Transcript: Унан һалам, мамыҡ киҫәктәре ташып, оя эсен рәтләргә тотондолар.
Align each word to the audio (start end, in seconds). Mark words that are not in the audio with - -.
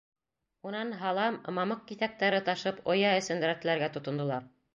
Унан 0.69 0.93
һалам, 1.01 1.37
мамыҡ 1.57 1.83
киҫәктәре 1.91 2.41
ташып, 2.49 2.81
оя 2.95 3.13
эсен 3.21 3.47
рәтләргә 3.53 3.93
тотондолар. 3.99 4.51